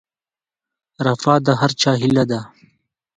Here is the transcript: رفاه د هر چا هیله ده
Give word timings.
رفاه 1.05 1.39
د 1.45 1.47
هر 1.59 1.71
چا 1.81 1.91
هیله 2.01 2.23
ده 2.31 2.39